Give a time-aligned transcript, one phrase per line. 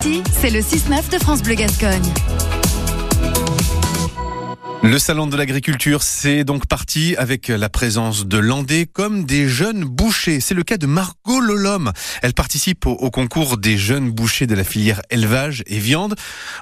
[0.00, 2.14] C'est le 6-9 de France Bleu Gascogne.
[4.84, 9.82] Le salon de l'agriculture, c'est donc parti avec la présence de Landais comme des jeunes
[9.82, 10.38] bouchers.
[10.38, 11.90] C'est le cas de Margot Lolom.
[12.22, 16.14] Elle participe au, concours des jeunes bouchers de la filière élevage et viande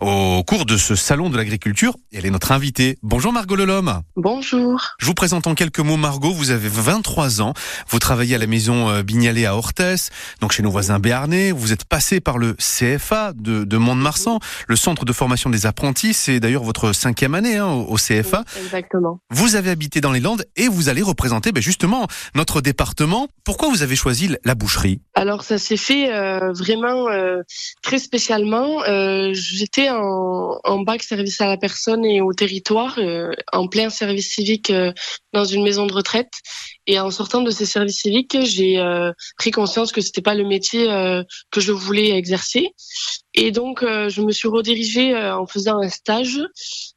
[0.00, 1.96] au cours de ce salon de l'agriculture.
[2.12, 2.98] Elle est notre invitée.
[3.02, 4.02] Bonjour Margot Lolom.
[4.16, 4.80] Bonjour.
[4.98, 6.32] Je vous présente en quelques mots Margot.
[6.32, 7.52] Vous avez 23 ans.
[7.88, 10.10] Vous travaillez à la maison euh, Bignalet à Orthès,
[10.40, 11.50] donc chez nos voisins béarnais.
[11.50, 14.38] Vous êtes passé par le CFA de, de Mont-de-Marsan,
[14.68, 16.14] le centre de formation des apprentis.
[16.14, 18.44] C'est d'ailleurs votre cinquième année hein, au CFA.
[18.58, 19.20] exactement.
[19.30, 23.28] Vous avez habité dans les Landes et vous allez représenter ben, justement notre département.
[23.44, 25.00] Pourquoi vous avez choisi la boucherie?
[25.14, 27.42] Alors ça s'est fait euh, vraiment euh,
[27.82, 28.82] très spécialement.
[28.84, 32.98] Euh, J'étais en, en, bac service à la personne et au territoire,
[33.52, 34.72] en plein service civique
[35.32, 36.32] dans une maison de retraite.
[36.86, 38.82] Et en sortant de ces services civiques, j'ai
[39.38, 40.86] pris conscience que c'était pas le métier
[41.50, 42.74] que je voulais exercer.
[43.34, 46.40] Et donc, je me suis redirigée en faisant un stage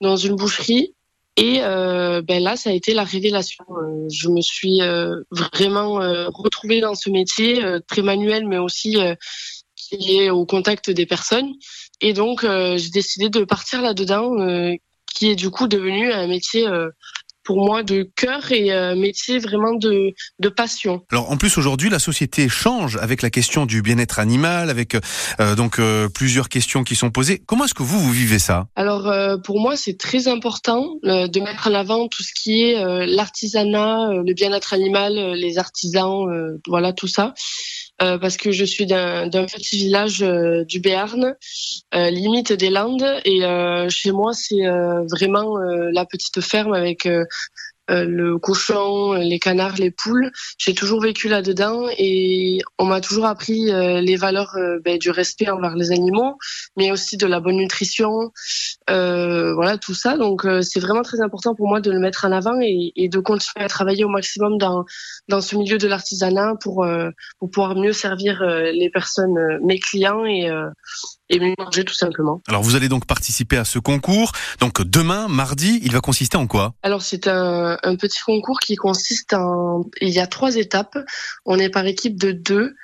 [0.00, 0.94] dans une boucherie
[1.36, 3.64] et euh, ben là, ça a été la révélation.
[3.70, 5.94] Euh, je me suis euh, vraiment
[6.28, 8.96] retrouvée dans ce métier très manuel, mais aussi
[9.76, 11.52] qui est au contact des personnes.
[12.00, 14.32] Et donc, j'ai décidé de partir là-dedans,
[15.06, 16.66] qui est du coup devenu un métier
[17.44, 21.04] pour moi de cœur et euh, métier vraiment de, de passion.
[21.10, 25.54] Alors en plus aujourd'hui la société change avec la question du bien-être animal, avec euh,
[25.54, 27.42] donc euh, plusieurs questions qui sont posées.
[27.46, 28.66] Comment est-ce que vous vous vivez ça?
[28.76, 33.06] Alors euh, pour moi c'est très important de mettre en avant tout ce qui est
[33.06, 36.26] l'artisanat, le bien-être animal, les artisans,
[36.66, 37.34] voilà tout ça.
[38.02, 41.36] Euh, parce que je suis d'un petit village euh, du Béarn,
[41.94, 43.40] euh, limite des Landes, et
[43.90, 44.66] chez moi c'est
[45.10, 47.08] vraiment la petite ferme avec
[47.92, 50.30] le cochon, les canards, les poules.
[50.58, 55.10] J'ai toujours vécu là-dedans et on m'a toujours appris euh, les valeurs euh, ben, du
[55.10, 56.36] respect envers les animaux,
[56.76, 58.32] mais aussi de la bonne nutrition,
[58.88, 60.16] voilà tout ça.
[60.16, 63.18] Donc c'est vraiment très important pour moi de le mettre en avant et, et, de
[63.18, 64.84] continuer à travailler au maximum dans
[65.28, 66.86] dans ce milieu de l'artisanat pour
[67.38, 70.50] pour pouvoir mieux servir les personnes, mes clients et
[71.32, 72.40] et mieux manger tout simplement.
[72.46, 74.32] Alors vous allez donc participer à ce concours.
[74.60, 76.74] Donc demain, mardi, il va consister en quoi?
[76.82, 79.84] Alors c'est un, un, petit concours qui consiste en...
[80.00, 80.98] Il y a trois étapes.
[81.44, 82.74] On est par équipe de deux.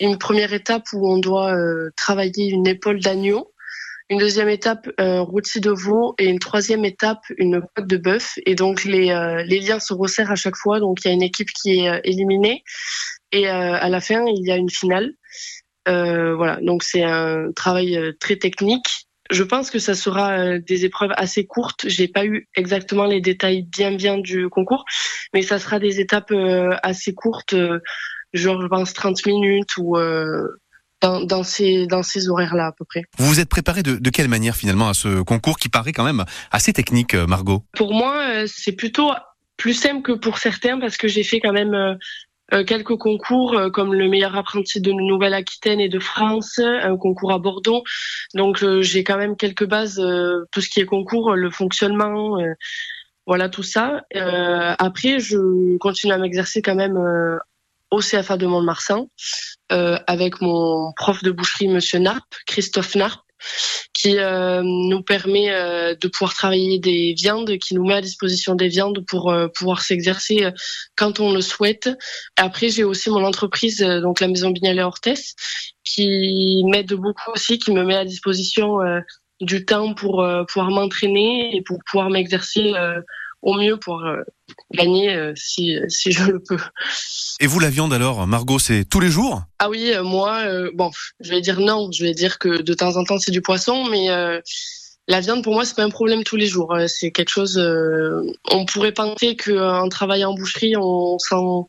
[0.00, 3.52] Une première étape où on doit euh, travailler une épaule d'agneau.
[4.10, 6.14] Une deuxième étape, un rôti de veau.
[6.18, 8.38] Et une troisième étape, une côte de bœuf.
[8.46, 10.80] Et donc les, euh, les liens se resserrent à chaque fois.
[10.80, 12.62] Donc il y a une équipe qui est euh, éliminée.
[13.30, 15.12] Et à la fin, il y a une finale.
[15.88, 19.07] Euh, voilà, donc c'est un travail euh, très technique.
[19.30, 21.84] Je pense que ça sera euh, des épreuves assez courtes.
[21.86, 24.84] J'ai pas eu exactement les détails bien bien du concours,
[25.34, 26.32] mais ça sera des étapes
[26.82, 27.54] assez courtes,
[28.32, 29.96] genre je pense 30 minutes ou
[31.00, 33.02] dans, dans, ces, dans ces horaires-là à peu près.
[33.18, 36.04] Vous vous êtes préparé de, de, quelle manière finalement à ce concours qui paraît quand
[36.04, 37.62] même assez technique, Margot?
[37.76, 39.12] Pour moi, c'est plutôt
[39.58, 41.94] plus simple que pour certains parce que j'ai fait quand même euh,
[42.66, 47.38] quelques concours euh, comme le meilleur apprenti de Nouvelle-Aquitaine et de France, un concours à
[47.38, 47.82] Bordeaux.
[48.34, 50.02] Donc euh, j'ai quand même quelques bases,
[50.52, 52.38] tout ce qui est concours, le fonctionnement,
[53.26, 54.04] voilà tout ça.
[54.14, 56.98] après, je continue à m'exercer quand même
[57.90, 59.08] au CFA de Mont-de-Marsan
[59.68, 63.22] avec mon prof de boucherie, Monsieur Narp, Christophe Narp
[63.98, 68.54] qui euh, nous permet euh, de pouvoir travailler des viandes, qui nous met à disposition
[68.54, 70.46] des viandes pour euh, pouvoir s'exercer
[70.94, 71.90] quand on le souhaite.
[72.36, 75.34] Après, j'ai aussi mon entreprise, donc la Maison Bignalet Hortès,
[75.82, 78.78] qui m'aide beaucoup aussi, qui me met à disposition
[79.40, 82.72] du temps pour pouvoir m'entraîner et pour pouvoir m'exercer
[83.42, 84.22] au mieux pour euh,
[84.72, 86.58] gagner euh, si, si je le peux.
[87.40, 89.42] Et vous, la viande alors, Margot, c'est tous les jours?
[89.58, 90.44] Ah oui, euh, moi,
[90.74, 90.90] bon,
[91.20, 91.90] je vais dire non.
[91.92, 94.08] Je vais dire que de temps en temps, c'est du poisson, mais
[95.06, 96.76] la viande, pour moi, c'est pas un problème tous les jours.
[96.86, 97.58] C'est quelque chose.
[98.50, 101.66] on pourrait penser qu'en travaillant en boucherie, on s'en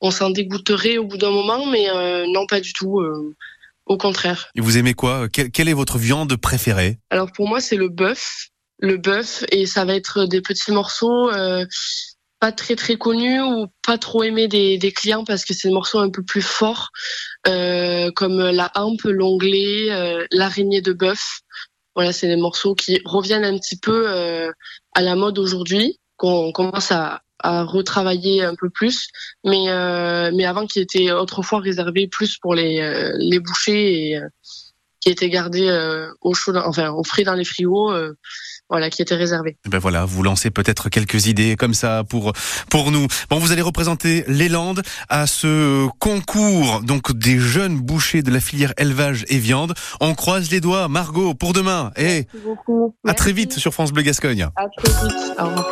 [0.00, 1.86] on s'en dégoûterait au bout d'un moment, mais
[2.28, 3.00] non, pas du tout.
[3.86, 4.50] au contraire.
[4.54, 5.28] Et vous aimez quoi?
[5.28, 6.98] Quelle est votre viande préférée?
[7.10, 11.30] Alors pour moi, c'est le bœuf le bœuf et ça va être des petits morceaux
[11.30, 11.64] euh,
[12.40, 15.74] pas très très connus ou pas trop aimés des, des clients parce que c'est des
[15.74, 16.90] morceaux un peu plus forts
[17.46, 21.40] euh, comme la hampe, l'onglet, euh, l'araignée de bœuf.
[21.94, 24.52] Voilà, c'est des morceaux qui reviennent un petit peu euh,
[24.94, 29.08] à la mode aujourd'hui, qu'on commence à, à retravailler un peu plus,
[29.44, 34.20] mais euh, mais avant qui était autrefois réservé plus pour les les bouchers et
[35.08, 35.64] qui était gardé
[36.20, 37.92] au chaud, enfin au frais dans les frigos
[38.70, 39.56] voilà, qui était réservé.
[39.64, 42.32] Eh Ben voilà, vous lancez peut-être quelques idées comme ça pour
[42.70, 43.06] pour nous.
[43.30, 48.40] Bon, vous allez représenter les Landes à ce concours donc des jeunes bouchers de la
[48.40, 49.74] filière élevage et viande.
[50.00, 51.92] On croise les doigts, Margot, pour demain.
[51.96, 52.94] Et Merci beaucoup.
[53.06, 54.48] à très vite sur France Bleu Gascogne.
[54.56, 55.16] À très vite.
[55.38, 55.64] Au revoir.